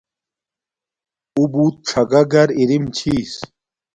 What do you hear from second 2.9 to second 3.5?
چھݵس.